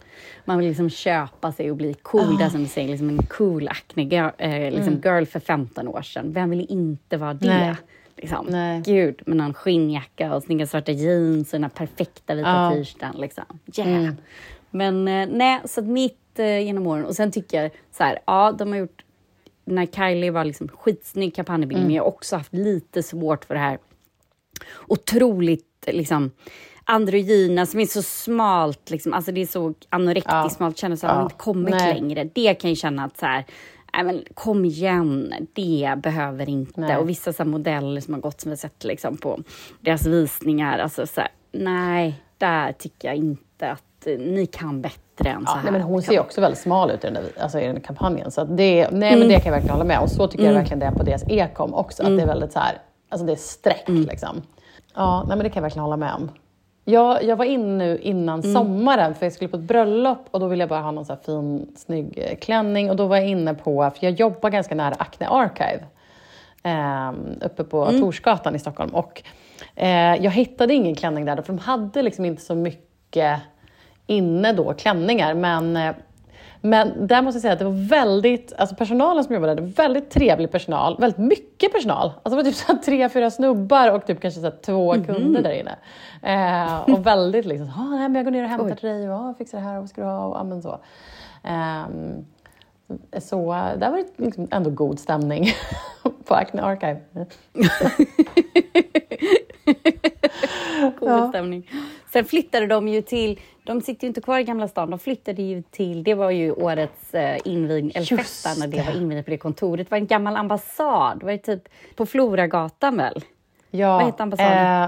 [0.45, 2.39] Man vill liksom köpa sig och bli cool.
[2.39, 6.03] Där som du säger, liksom en cool acne girl, eh, liksom girl för 15 år
[6.03, 6.33] sedan.
[6.33, 7.47] Vem vill inte vara det?
[7.47, 7.75] Nej.
[8.17, 8.47] Liksom.
[8.47, 8.83] Nej.
[8.87, 12.71] Gud, med någon skinnjacka och snygga svarta jeans och den här perfekta vita Ja.
[12.71, 13.15] t-shirten.
[13.17, 13.45] Liksom.
[13.77, 14.15] Yeah.
[14.71, 17.05] Men eh, nej, så mitt eh, genom åren.
[17.05, 19.05] Och sen tycker jag så här, ja, de har gjort
[19.65, 23.61] när Kylie var liksom skitsnygg kampanjbild, men jag har också haft lite svårt för det
[23.61, 23.79] här
[24.87, 26.31] otroligt liksom
[26.85, 30.51] androgyna som är så smalt, liksom, alltså det är så anorektiskt Ja.
[30.51, 31.25] smalt, känner så att man Ja.
[31.25, 31.95] inte kommit Nej.
[31.95, 32.25] längre.
[32.35, 33.45] Det kan jag känna att så här,
[33.97, 36.81] nej men kom igen, det behöver inte.
[36.81, 36.97] Nej.
[36.97, 39.41] Och vissa så modeller som har gått som vi sett liksom på
[39.81, 45.41] deras visningar, alltså så här, nej, där tycker jag inte att ni kan bättre än
[45.47, 45.63] så Ja, här.
[45.63, 47.81] nej, men hon ser ju också väldigt smal ut i den, där, alltså, i den
[47.81, 48.31] kampanjen.
[48.31, 49.19] Så det, nej, Mm.
[49.19, 50.01] men det kan jag verkligen hålla med.
[50.01, 52.03] Och så tycker jag verkligen det är på deras ekom också.
[52.03, 52.79] Att det är väldigt så här,
[53.09, 54.03] alltså det är streck Mm.
[54.03, 54.43] liksom.
[54.95, 56.31] Ja, nej, men det kan jag verkligen hålla med om.
[56.85, 58.53] Jag, jag var in nu innan Mm.
[58.55, 61.17] sommaren för jag skulle på ett bröllop och då ville jag bara ha någon så
[61.17, 62.91] fin, snygg eh, klänning.
[62.91, 65.85] Och då var jag inne på, för jag jobbar ganska nära Acne Archive
[66.63, 68.01] ehm, uppe på Mm.
[68.01, 68.91] Torsgatan i Stockholm.
[68.95, 69.23] Och
[69.75, 73.41] eh, jag hittade ingen klänning där, för de hade liksom inte så mycket
[74.07, 75.35] inne då, klänningar.
[75.35, 75.95] Men, eh,
[76.65, 80.11] men där måste jag säga att det var väldigt, alltså personalen som jobbade där, väldigt
[80.11, 82.07] trevlig personal, väldigt mycket personal.
[82.23, 85.05] Alltså det var typ så tre, fyra snubbar och typ kanske så två Mhm.
[85.05, 85.77] kunder där inne.
[86.23, 89.17] Eh, och väldigt liksom, ah, nej, men jag går ner och hämtar till dig och
[89.17, 90.79] ah, fixar det här och vad ska du ha och ah, men så.
[91.43, 92.25] Ehm,
[93.19, 95.47] så där var det liksom ändå god stämning
[96.25, 97.01] på Acne Archive.
[100.99, 101.71] Cool stämning.
[102.13, 105.43] Sen flyttade de ju till, de sitter ju inte kvar i Gamla stan, de flyttade
[105.43, 109.25] ju till, det var ju årets eh, invigning, eller Just fest när det var invigning
[109.25, 109.87] på det kontoret.
[109.87, 113.25] Det var en gammal ambassad, det var ju typ på Floragatan väl?
[113.71, 114.83] Ja, Vad heter ambassaden?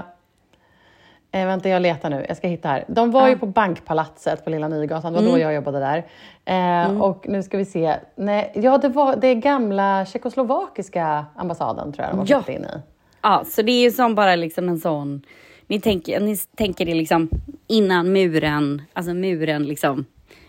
[1.31, 2.25] Eh, eh, vänta, jag letar nu.
[2.27, 2.85] Jag ska hitta här.
[2.87, 5.13] De var ju på Bankpalatset på Lilla Nygatan.
[5.13, 5.33] Det var Mm.
[5.39, 6.05] då jag jobbade där.
[6.85, 7.95] Eh, Och nu ska vi se.
[8.15, 12.53] Nej, ja, det var det gamla tjeckoslovakiska ambassaden tror jag de har Ja.
[12.53, 12.79] in i.
[13.21, 15.21] Ja, så det är ju som bara liksom en sån,
[15.67, 17.29] ni tänker, ni tänker det liksom
[17.67, 20.05] innan muren, alltså muren liksom,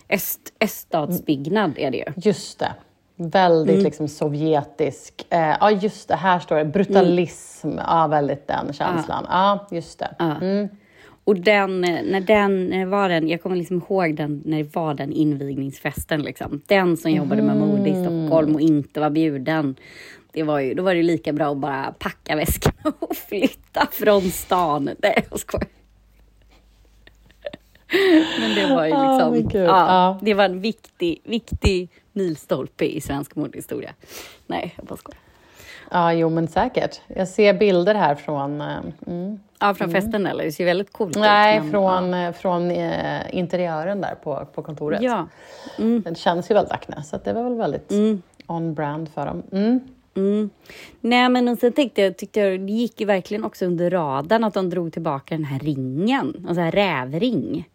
[0.09, 2.05] öst, öststatsbyggnad är det ju.
[2.29, 2.73] Just det.
[3.15, 3.83] Väldigt Mm.
[3.85, 5.25] liksom sovjetisk.
[5.29, 6.15] Eh, ja, just det.
[6.15, 7.67] Här står det brutalism.
[7.67, 7.83] Mm.
[7.87, 9.25] Ja, väldigt den känslan.
[9.29, 10.15] Ja, just det.
[10.19, 10.67] Mm.
[11.23, 14.93] Och den, när den när var den, jag kommer liksom ihåg den, när det var
[14.93, 16.61] den invigningsfesten liksom.
[16.65, 19.75] Den som jobbade med mode i Stockholm och inte var bjuden.
[20.31, 24.21] Det var ju, då var det lika bra att bara packa väskan och flytta från
[24.21, 24.89] stan.
[24.97, 25.67] Nej, jag skojar.
[28.39, 29.69] Men det var ju Ah, liksom, gud.
[29.69, 30.19] ja, Ja.
[30.21, 33.93] det var en viktig, viktig milstolpe i svensk modehistoria.
[34.47, 35.19] Nej, jag bara skojar.
[35.91, 37.01] Ja, jo men säkert.
[37.07, 38.61] Jag ser bilder här från...
[38.61, 39.39] eh, Mm.
[39.59, 40.43] Ja, från festen eller?
[40.43, 41.63] Det ser väldigt coolt Nej, ut.
[41.63, 45.01] men, från, eh, från eh, interiören där på, på kontoret.
[45.01, 45.27] Ja.
[45.77, 47.91] Den känns ju väldigt Acne, så det var väl väldigt
[48.47, 49.43] on-brand för dem.
[50.15, 50.49] Mm.
[51.01, 54.43] Nej, men och sen tänkte jag, tyckte jag, det gick ju verkligen också under radarn
[54.43, 57.69] att de drog tillbaka den här ringen, alltså här rävring.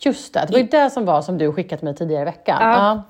[0.00, 2.58] Just det, det var ju det som var som du skickat mig tidigare i veckan.
[2.60, 2.76] Ja.
[2.76, 3.02] Ja.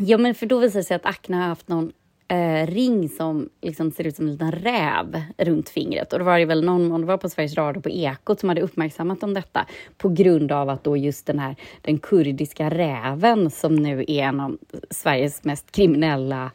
[0.00, 1.92] Ja, men för då visade det sig att Acne har haft någon
[2.28, 6.12] eh, ring som liksom ser ut som en liten räv runt fingret.
[6.12, 8.48] Och då var det väl någon, om det var på Sveriges Radio på Ekot som
[8.48, 9.66] hade uppmärksammat om detta
[9.98, 14.40] på grund av att då just den här den kurdiska räven som nu är en
[14.40, 14.58] av
[14.90, 16.50] Sveriges mest kriminella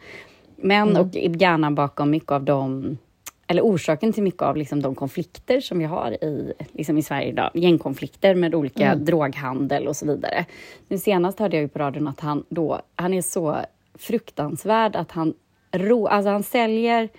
[0.64, 2.98] män och hjärnan bakom mycket av de
[3.48, 7.28] eller orsaken till mycket av liksom de konflikter som vi har i, liksom i Sverige
[7.28, 10.46] idag, gängkonflikter med olika droghandel och så vidare.
[10.88, 13.58] Nu senast hörde jag ju på radion att han då, han är så
[13.96, 15.34] fruktansvärd att han,
[15.72, 17.10] rå, alltså han säljer,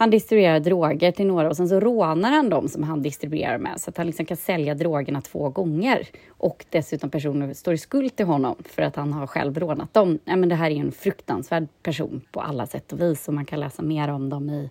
[0.00, 3.80] han distribuerar droger till några och sen så rånar han dem som han distribuerar med
[3.80, 6.08] så att han liksom kan sälja drogerna två gånger.
[6.28, 10.18] Och dessutom personer står i skuld till honom för att han har själv rånat dem.
[10.24, 13.44] Ja, men det här är en fruktansvärd person på alla sätt och vis och man
[13.44, 14.70] kan läsa mer om dem i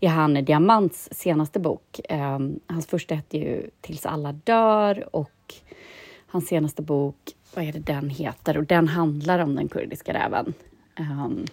[0.00, 2.00] i Hanne Diamants senaste bok.
[2.10, 5.54] Um, hans första hette ju Tills alla dör och
[6.26, 7.16] hans senaste bok,
[7.54, 8.58] vad är det den heter?
[8.58, 10.54] Och den handlar om den kurdiska räven.
[10.98, 11.46] Um,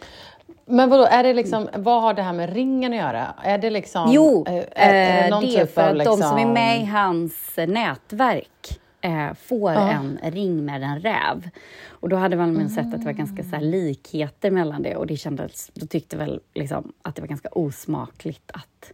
[0.65, 3.33] men vadå, är det liksom, vad har det här med ringen att göra?
[3.43, 4.11] Är det liksom...
[4.11, 6.19] jo, är, eh, är det, någon är typ för att liksom...
[6.19, 9.89] de som är med i hans eh, nätverk eh, får Ja.
[9.91, 11.49] en ring med en räv.
[11.89, 15.07] Och då hade man väl sett att det var ganska så likheter mellan det och
[15.07, 18.93] det kändes, då tyckte väl liksom att det var ganska osmakligt att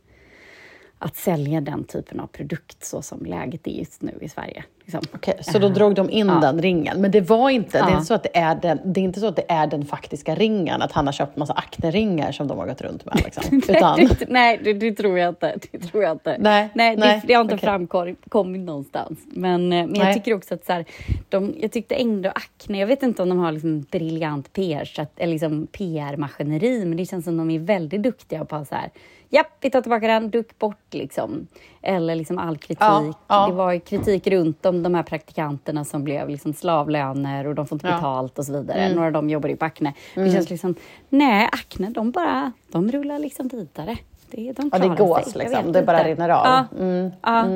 [1.02, 4.64] att sälja den typen av produkt så som läget är just nu i Sverige.
[4.94, 5.02] Liksom.
[5.16, 7.02] Okej, så då drog de in den ringen.
[7.02, 7.94] Men det var inte, det, är Ja.
[7.94, 10.36] inte så att det, är den, det är inte så att det är den faktiska
[10.36, 13.16] ringen, att han har köpt massa akneringar som de har gått runt med.
[13.26, 13.58] Liksom.
[13.58, 15.56] Utan, Nej, det, nej det, det tror jag inte.
[15.72, 16.36] Det tror jag inte.
[16.40, 17.66] Nej, nej, nej, det, det har inte okej.
[17.66, 19.20] framkommit någonstans.
[19.26, 20.14] Men, eh, men jag Nej.
[20.14, 20.86] tycker också att så här,
[21.30, 25.20] de, jag tyckte ändå Acne, jag vet inte om de har liksom briljant PR, att-
[25.20, 28.90] eller liksom PR-maskineri, men det känns som de är väldigt duktiga på så här,
[29.30, 31.48] japp, vi tar tillbaka den, duck bort liksom.
[31.82, 32.78] Eller liksom all kritik.
[32.82, 33.48] Ja, ja.
[33.48, 37.76] Det var kritik runt om de här praktikanterna som blev liksom slavlöner och de får
[37.76, 37.92] inte Ja.
[37.92, 38.00] Mm.
[38.02, 38.94] betalt och så vidare.
[38.94, 39.94] Några av dem jobbar ju på Acne.
[40.16, 40.76] Det känns liksom,
[41.10, 43.98] nej, Acne, de bara, de rullar liksom vidare.
[44.32, 45.42] Det, de ja, det gås sig.
[45.44, 46.46] Liksom, det bara rinner av.
[46.46, 47.48] Ja, Mm, ja,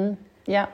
[0.46, 0.68] ja.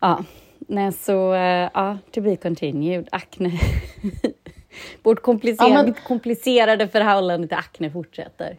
[0.00, 0.24] ja.
[0.58, 3.08] Nej, så eh, ja, to be continued.
[3.12, 3.50] Acne.
[5.02, 8.56] Vårt komplicerade, Ja, men- komplicerade förhållande till Acne fortsätter.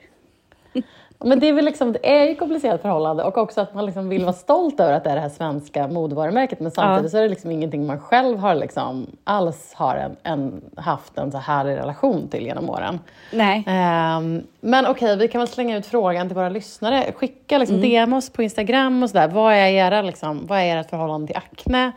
[1.23, 4.09] Men det är väl liksom, det är ju komplicerat förhållande och också att man liksom
[4.09, 7.09] vill vara stolt över att det är det här svenska modevarumärket men samtidigt Ja.
[7.09, 11.31] så är det liksom ingenting man själv har liksom alls har en, en, haft en
[11.31, 12.99] så härlig relation till genom åren.
[13.31, 13.63] Nej.
[13.67, 17.11] Ehm, men okej, vi kan väl slänga ut frågan till våra lyssnare.
[17.15, 19.27] Skicka liksom DM oss på Instagram och sådär.
[19.27, 21.91] Vad är, era, liksom, vad är ert förhållande till akne?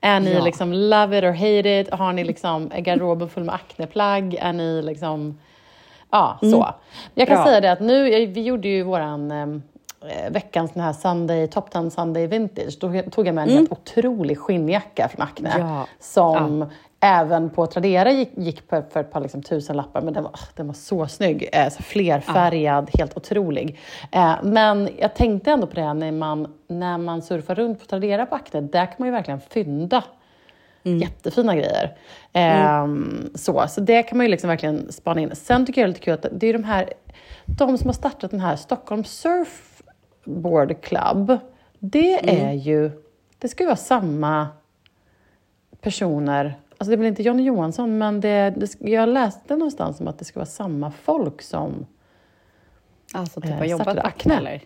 [0.00, 0.44] Är ni Ja.
[0.44, 1.90] liksom love it or hate it?
[1.94, 4.34] Har ni liksom garderoben full med akneplagg?
[4.40, 5.38] Är ni liksom...
[6.10, 6.74] Ja, så.
[7.14, 7.44] Jag kan Bra.
[7.44, 9.46] säga det att nu, vi gjorde ju våran eh,
[10.30, 12.78] veckans den här Sunday, Top 10 Sunday Vintage.
[12.80, 15.54] Då tog jag med en helt otrolig skinnjacka från Acne.
[15.58, 15.86] Ja.
[16.00, 16.66] Som
[17.00, 20.32] även på Tradera gick, gick på för ett par liksom, tusen lappar, men den var,
[20.56, 21.48] den var så snygg.
[21.52, 23.78] Eh, så flerfärgad, helt otrolig.
[24.12, 28.26] Eh, men jag tänkte ändå på det när man, när man surfar runt på Tradera
[28.26, 30.04] på Acne, där kan man ju verkligen fynda
[30.82, 31.96] jättefina grejer.
[32.32, 35.30] Ehm, så, så det kan man ju liksom verkligen spana in.
[35.36, 36.92] Sen tycker jag det är lite kul att det är de här,
[37.44, 41.38] de som har startat den här Stockholm Surfboard Club.
[41.78, 42.90] Det är ju,
[43.38, 44.48] det ska ju vara samma
[45.80, 46.58] personer.
[46.78, 50.18] Alltså det är väl inte Johnny Johansson, men det, det, jag läste någonstans om att
[50.18, 51.86] det ska vara samma folk som
[53.12, 54.36] Alltså typ Eh, startade Acne.
[54.36, 54.62] Eller?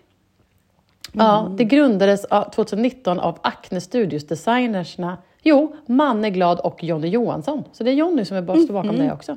[1.13, 5.19] Ja, det grundades av- 2019 av Acne Studios designersna.
[5.45, 7.65] Jo, Manne Glad och Jonny Johansson.
[7.73, 9.37] Så det är Jonny som är bara står bakom det också.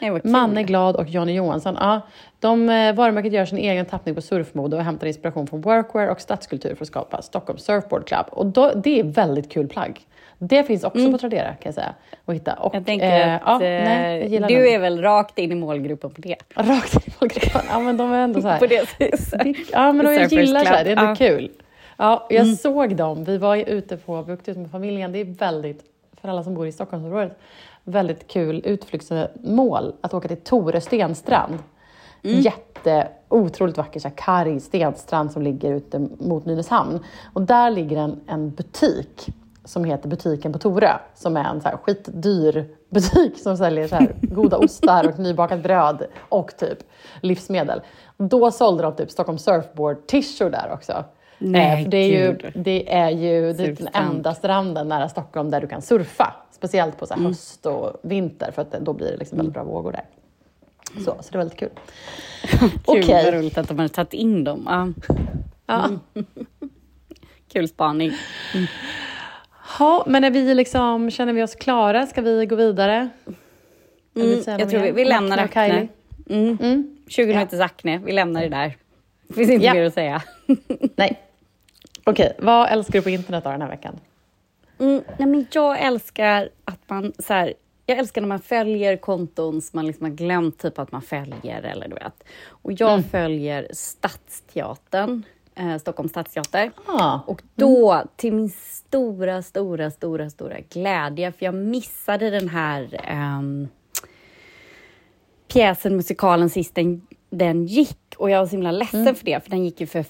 [0.00, 0.20] Nej.
[0.24, 1.76] Manne Glad och Jonny Johansson.
[1.80, 2.00] Ja,
[2.40, 6.20] de, eh, varumärket gör sin egen tappning på surfmode och hämtar inspiration från workwear och
[6.20, 8.26] stadskultur för att skapa Stockholm Surfboard Club.
[8.30, 10.00] Och då, det är väldigt kul plagg.
[10.38, 11.94] Det finns också på Tradera kan jag säga.
[12.24, 12.52] Att hitta.
[12.54, 14.66] Och, Jag tänker eh, att ja, nej, jag eh, du den.
[14.74, 16.36] är väl rakt in i målgruppen på det.
[16.54, 17.60] Rakt in i målgruppen.
[17.70, 18.58] Ja, men de är ändå så här.
[18.64, 19.56] På det sättet.
[19.72, 21.14] Ja, men Surfers gillar så här, det är ändå Ja.
[21.14, 21.50] kul.
[21.96, 23.24] Ja, jag såg dem.
[23.24, 25.12] Vi var ute på, vi åkte ut med familjen.
[25.12, 25.84] Det är väldigt,
[26.20, 27.38] för alla som bor i Stockholmsområdet,
[27.84, 31.58] väldigt kul utflyktsmål att åka till Tore stenstrand.
[32.22, 37.00] Jätte, otroligt vacker, så här, karg stenstrand som ligger ute mot Nynäshamn.
[37.32, 39.28] Och där ligger en, en butik
[39.64, 43.94] som heter Butiken på Torö, som är en så här skitdyr butik som säljer så
[43.94, 46.78] här goda ostar och nybakat bröd och typ
[47.20, 47.80] livsmedel.
[48.16, 51.04] Då sålde de typ Stockholm Surfboard t-shirt där också.
[51.50, 55.60] Nej, för det är ju, det är ju är den enda stranden nära Stockholm där
[55.60, 56.34] du kan surfa.
[56.52, 57.26] Speciellt på så Mm.
[57.26, 60.04] höst och vinter för att då blir det liksom väldigt bra vågor där.
[60.94, 61.70] Så, så det är väldigt kul.
[62.60, 63.24] Kul, Okej.
[63.24, 64.64] vad roligt att de har tagit in dem.
[64.68, 65.10] Ja.
[65.66, 65.90] Ja.
[67.52, 68.12] Kul spaning.
[69.78, 72.06] Ha, men är vi liksom, känner vi oss klara?
[72.06, 73.08] Ska vi gå vidare?
[74.16, 75.88] Mm, jag tror vi, vi lämnar Acne.
[76.30, 76.58] Mm.
[76.62, 76.96] Mm.
[77.08, 78.76] 20 minuters Acne, vi lämnar det där.
[79.28, 79.74] Det finns inte Ja.
[79.74, 80.22] mer att säga.
[80.96, 81.20] Nej.
[82.04, 84.00] Okej, vad älskar du på internet då den här veckan?
[84.78, 87.54] Mm, nej men jag älskar att man så här,
[87.86, 91.62] jag älskar när man följer konton som man liksom har glömt typ att man följer
[91.62, 92.24] eller du vet.
[92.48, 93.02] Och jag Mm.
[93.04, 95.22] följer Stadsteatern,
[95.54, 96.70] eh, Stockholms stadsteater.
[96.86, 103.00] Ah, Och då, till min stora, stora, stora, stora glädje, för jag missade den här
[103.04, 103.68] ehm,
[105.48, 107.98] pjäsen, musikalen, sist den, den gick.
[108.24, 109.14] Och jag var så himla ledsen Mm.
[109.14, 110.04] för det, för den gick ju för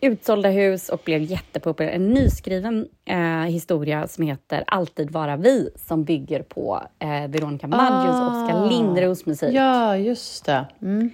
[0.00, 1.90] utsålda hus och blev jättepopulär.
[1.90, 8.20] En nyskriven eh, historia som heter Alltid vara vi, som bygger på eh, Veronica Maggios
[8.20, 10.66] och Oskar Lindros musik ja, just det.
[10.82, 11.10] Mm.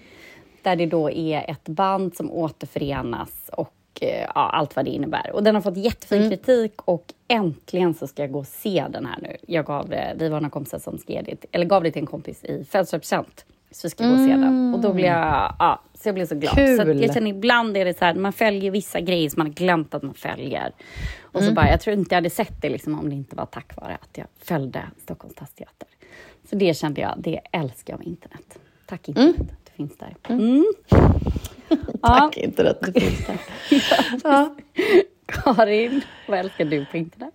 [0.63, 5.31] där det då är ett band som återförenas och eh, ja, allt vad det innebär.
[5.33, 9.07] Och den har fått jättefin kritik och äntligen så ska jag gå och se den
[9.07, 9.37] här nu.
[9.47, 12.07] Jag gav det, vi var några kompisar som skrev det, eller gav det till en
[12.07, 13.45] kompis i födelsedagspresent.
[13.71, 14.75] Så vi ska gå och se den.
[14.75, 16.55] Och då blev jag, ja, så jag blev så glad.
[16.55, 17.03] Så att Kul.
[17.03, 19.95] jag känner ibland är det så här, man följer vissa grejer som man har glömt
[19.95, 20.73] att man följer.
[21.21, 23.47] Och så bara, jag tror inte jag hade sett det liksom, om det inte var
[23.47, 25.89] tack vare att jag följde Stockholms stadsteater.
[26.51, 28.59] Så det kände jag, det älskar jag med internet.
[28.87, 30.17] Tack internet, det finns där.
[30.29, 30.65] Mm.
[32.03, 33.39] Tack internet, det finns där.
[34.25, 34.55] ja.
[35.27, 37.35] Karin, vad älskar du på internet?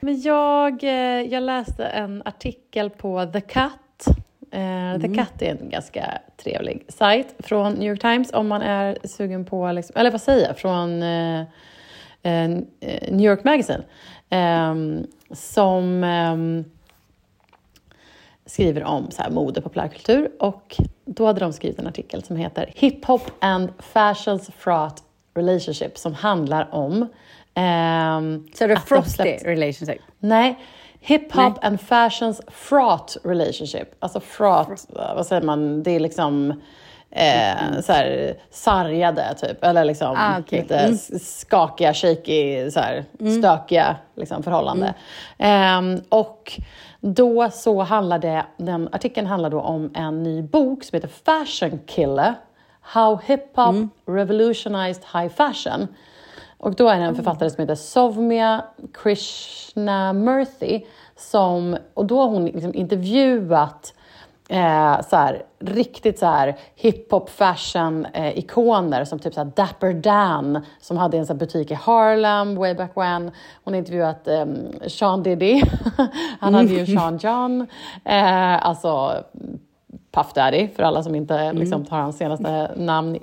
[0.00, 3.72] Men jag, eh, jag läste en artikel på The Cut.
[4.50, 8.98] Eh, The Cut är en ganska trevlig sajt från New York Times om man är
[9.04, 11.40] sugen på, liksom, eller vad säger jag, från eh,
[12.22, 12.48] eh,
[13.10, 13.82] New York Magazine.
[14.30, 16.64] ehm, som ehm,
[18.46, 20.30] skriver om så här, mode och populärkultur.
[20.40, 25.02] Och då hade de skrivit en artikel som heter Hip Hop and Fashions Fraught
[25.34, 27.08] Relationship som handlar om
[27.54, 30.02] ehm, Så det är att de frosty släppt- relationship.
[30.18, 30.58] Nej,
[31.06, 31.58] Hip Hop Nej.
[31.62, 33.94] and Fashions Fraught Relationship.
[34.00, 36.50] Alltså fraught, vad säger man, det är liksom
[37.10, 40.60] eh, så här, sargade typ, eller liksom Ah, okej.
[40.62, 40.98] lite Mm.
[41.20, 43.04] skakiga, shaky, så här,
[43.38, 44.94] stökiga liksom, förhållande.
[45.38, 46.60] Ehm, och
[47.00, 51.80] då så handlar det, den artikeln handlar då om en ny bok som heter Fashion
[51.86, 52.34] Killer.
[52.80, 53.74] How Hip Hop
[54.06, 55.88] Revolutionized High Fashion.
[56.58, 58.64] Och då är det en författare som heter Sovmia
[58.94, 60.80] Krishnamurthy
[61.16, 63.94] som, och då har hon liksom intervjuat
[64.48, 69.92] eh, så här, riktigt så här hiphop fashion eh, ikoner som typ så här Dapper
[69.92, 73.30] Dan som hade en så butik i Harlem way back when.
[73.64, 74.46] Hon har intervjuat eh,
[74.86, 75.62] Sean Diddy,
[76.40, 77.66] han hade ju Sean John,
[78.04, 79.24] eh, alltså
[80.16, 83.18] Puff Daddy, för alla som inte liksom, tar hans senaste namn.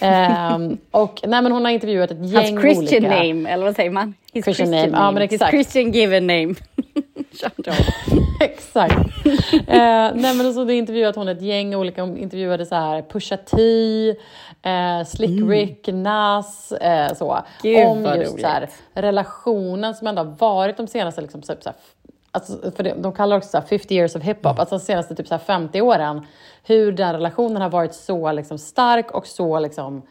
[0.00, 3.24] Ehm, och, nej, men hon har intervjuat ett gäng Hans Christian olika...
[3.24, 4.14] name, eller vad säger man?
[4.32, 5.40] His Christian name, ja, men His.
[5.50, 6.54] Christian given name.
[8.40, 8.94] Exakt.
[9.52, 13.36] eh, nej, men så då intervjuat hon ett gäng olika, hon intervjuade så här Pusha
[13.36, 13.58] T,
[14.62, 17.32] eh, Slick Rick, Nas, eh, så.
[17.32, 17.44] Mm.
[17.62, 18.40] Gud, om just roligt.
[18.40, 21.78] så här, relationen som ändå har varit de senaste, liksom, typ, så här,
[22.36, 24.60] alltså, för det, de kallar också så här, 50 years of hiphop, Mm.
[24.60, 26.26] alltså de senaste typ, så här, 50 åren.
[26.62, 30.02] Hur den relationen har varit så liksom, stark och så liksom,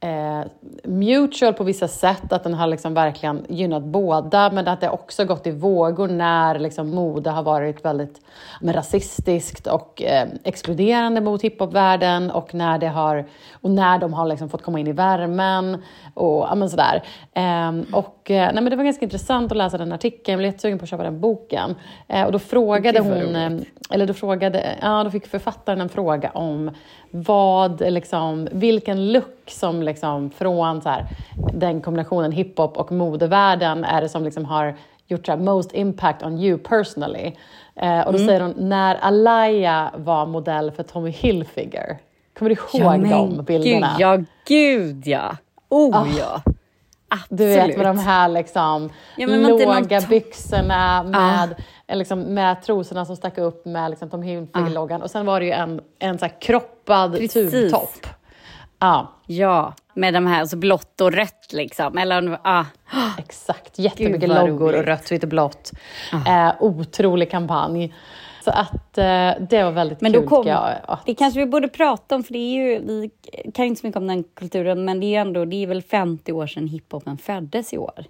[0.00, 0.42] eh,
[0.84, 5.24] mutual på vissa sätt, att den har liksom verkligen gynnat båda, men att det också
[5.24, 8.20] gått i vågor när liksom mode har varit väldigt
[8.60, 13.24] men, rasistiskt och eh, exkluderande mot hiphopvärlden och när, det har,
[13.60, 15.82] och när de har liksom fått komma in i värmen
[16.14, 17.02] och ja, men sådär.
[17.34, 20.50] Ehm, och, eh, nej, men det var ganska intressant att läsa den artikeln, jag blev
[20.50, 21.74] jättesugen på att köpa den boken.
[22.08, 23.68] Eh, och då frågade hon, eh, roligt.
[23.90, 26.70] eller då frågade, ja då fick författaren en fråga om
[27.10, 31.06] vad, liksom, vilken look som liksom från så här,
[31.54, 34.74] den kombinationen hiphop och modevärlden är det som liksom har
[35.06, 37.32] gjort så här, most impact on you personally.
[37.76, 38.26] Eh, och då Mm.
[38.28, 41.98] säger hon, när Alaya var modell för Tommy Hilfiger.
[42.38, 43.90] Kommer du ihåg de bilderna?
[43.98, 45.36] Gud, ja, gud ja.
[45.68, 46.51] Oh ja.
[47.12, 47.38] Absolut.
[47.38, 51.54] Du vet med de här liksom, Ja, låga byxorna med,
[51.86, 55.02] eh, liksom, med trosorna som stack upp med liksom, Tom Hilfiger-loggan.
[55.02, 57.52] Och sen var det ju en, en så kroppad Precis.
[57.52, 58.06] tubtopp.
[58.78, 61.98] Ja, Ja, med de här, så blått och rött liksom.
[61.98, 62.64] Eller, ah.
[63.18, 63.78] exakt.
[63.78, 64.86] Jättemycket Gud, loggor och roligt.
[64.86, 65.72] rött, vitt och blått.
[66.26, 67.94] Eh, otrolig kampanj.
[68.44, 70.70] Så att eh, det var väldigt Men kul kom, jag.
[70.88, 73.10] Att, det kanske vi borde prata om, för det är ju, vi
[73.54, 75.66] kan ju inte så mycket om den kulturen, men det är ju ändå, det är
[75.66, 78.04] väl 50 år sedan hiphopen föddes i år.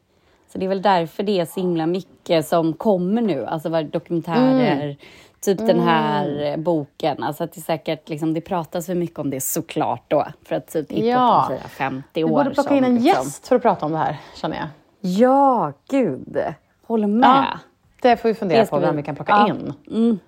[0.53, 4.83] Så det är väl därför det är så himla mycket som kommer nu, alltså dokumentärer,
[4.83, 4.97] Mm.
[5.41, 9.41] typ den här boken, alltså att det säkert liksom, det pratas för mycket om det
[9.41, 11.45] såklart då, för att typ hiphopen Ja.
[11.49, 12.29] firar 50 vi år.
[12.29, 14.67] borde plocka in en liksom- gäst för att prata om det här, känner jag.
[15.01, 16.39] Ja, gud.
[16.87, 17.29] Håller med.
[17.29, 17.59] Ja,
[18.03, 19.47] det får vi fundera på vem vi- kan plocka ja.
[19.49, 20.21] in.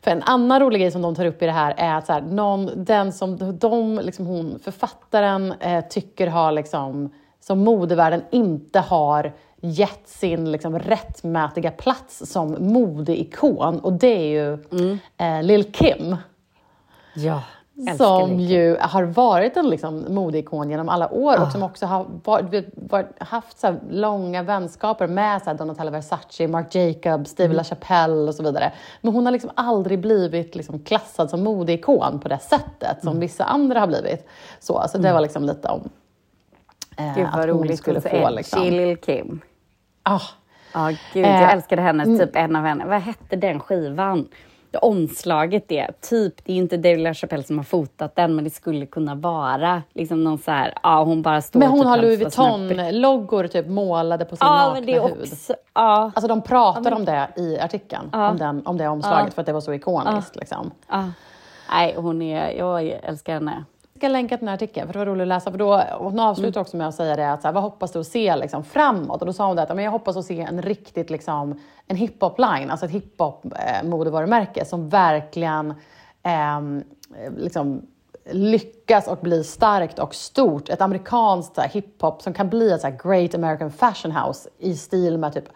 [0.00, 2.12] För en annan rolig grej som de tar upp i det här är att så
[2.12, 8.80] här, någon, den som de, liksom hon, författaren eh, tycker har liksom, som modevärlden inte
[8.80, 14.52] har gett sin liksom, rättmätiga plats som modeikon och det är ju
[15.16, 16.16] eh, Lil Kim.
[17.14, 17.42] Ja,
[17.96, 21.42] Som ju har varit en liksom, modeikon genom alla år Ah.
[21.46, 26.48] och som också har varit, varit, haft så långa vänskaper med så här, Donatella Versace,
[26.48, 27.56] Marc Jacobs, Steve Mm.
[27.56, 28.72] LaChapelle och så vidare.
[29.00, 33.00] Men hon har liksom aldrig blivit liksom, klassad som modeikon på det sättet Mm.
[33.02, 34.28] som vissa andra har blivit.
[34.60, 35.88] Så, så det var liksom lite om
[36.98, 38.30] eh, Gud att hon skulle få...
[38.30, 39.40] Liksom, Lil Kim.
[40.02, 40.20] ah,
[40.74, 42.84] Ja, gud, Eh, jag älskade hennes, typ en av henne.
[42.86, 44.28] Vad hette den skivan?
[44.76, 48.86] Omslaget det, typ, det är inte David LaChapelle som har fotat den, men det skulle
[48.86, 52.20] kunna vara liksom någon så här, ja hon bara står men hon typ har Louis
[52.20, 55.12] Vuitton-loggor typ målade på sin Ja, nakna men det är hud.
[55.22, 58.28] också, ja, Alltså de pratar om det i artikeln, Ja.
[58.30, 59.30] om, den, om det omslaget, Ja.
[59.34, 60.36] för att det var så ikoniskt.
[60.36, 60.70] Liksom.
[60.88, 61.04] ja.
[61.70, 63.64] Nej, hon är, jag älskar henne.
[63.96, 65.50] Jag ska länka till den här artikeln för det var roligt att läsa.
[65.50, 67.98] För då, hon avslutar också med att säga det att så här, vad hoppas du
[67.98, 69.20] att se liksom, framåt?
[69.20, 71.60] Och då sa hon det att "Ja, men jag hoppas att se en riktigt liksom,
[71.86, 75.74] en hiphop-line, alltså ett hiphop-modevarumärke som verkligen
[76.22, 76.84] ehm,
[77.36, 77.86] liksom,
[78.30, 80.68] lyckas och blir starkt och stort.
[80.68, 85.18] Ett amerikanskt hiphop som kan bli ett så här, great American fashion house i stil
[85.18, 85.48] med typ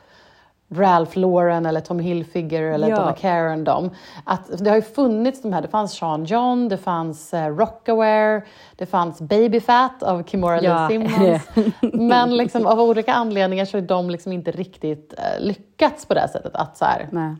[0.74, 2.96] Ralph Lauren eller Tom Hilfiger eller Ja.
[2.96, 3.64] Donna Karan.
[3.64, 3.90] Dem.
[4.24, 8.42] Att det har ju funnits de här, det fanns Sean John, det fanns eh, Rockaware,
[8.76, 10.88] det fanns Baby Fat av Kimora Ja.
[10.88, 11.42] Lee Simmons.
[11.92, 16.20] Men liksom, av olika anledningar så har de liksom inte riktigt eh, lyckats på det
[16.20, 16.54] här sättet.
[16.54, 17.34] Att så här, Nej.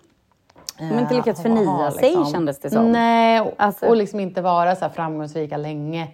[0.79, 2.93] De har inte lyckats eh, ha- förnya ha, sig liksom- kändes det som.
[2.93, 6.09] Nej, och, Alltså- och liksom inte vara så här framgångsrika länge.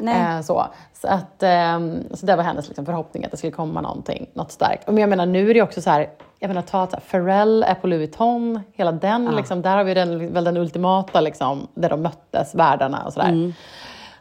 [0.00, 3.80] Eh, så så, att, ehm, så det var hennes liksom, förhoppning att det skulle komma
[3.80, 4.86] någonting, något starkt.
[4.86, 6.10] Men jag menar nu är det också så här,
[6.44, 9.94] jag menar ta här, Pharrell är på Louis Vuitton, hela den, liksom, där har vi
[9.94, 13.52] den, väl den ultimata, liksom, där de möttes, världarna och sådär.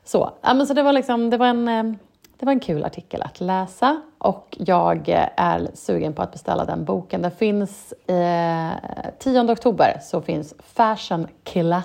[0.03, 1.83] Så, ja, men så det var liksom, det var en eh,
[2.37, 6.65] det var en kul artikel att läsa och jag eh, är sugen på att beställa
[6.65, 7.21] den boken.
[7.21, 8.71] Den finns eh,
[9.19, 11.83] 10 oktober så finns Fashion Killa.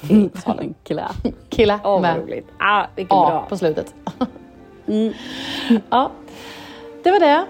[0.84, 1.10] Killa.
[1.48, 2.48] Killa vad med roligt.
[2.58, 3.46] Ah, A bra.
[3.48, 3.94] på slutet.
[5.90, 6.10] ja,
[7.02, 7.46] det var det.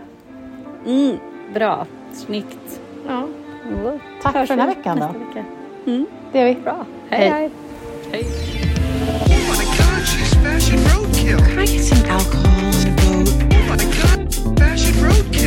[0.87, 1.19] Mm,
[1.55, 2.81] bra, snyggt.
[3.07, 3.27] Ja.
[3.69, 3.99] Mm.
[4.23, 5.07] Tack Hörs för den här veckan då.
[5.07, 5.45] Vecka.
[5.87, 6.07] Mm.
[6.33, 6.55] Det gör vi.
[6.55, 6.87] Bra.
[7.09, 7.29] Hej.
[7.31, 7.51] hej.
[8.13, 8.25] hej.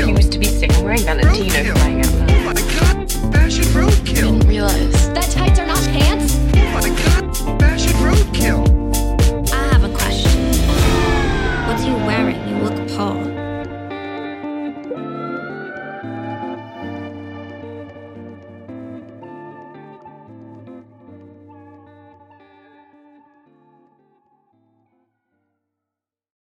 [0.08, 0.72] He was to be sick.
[0.72, 0.98] I'm.
[3.32, 4.16] Fashion roadkill.
[4.16, 5.14] Didn't realize.
[5.14, 6.38] That tights are not pants?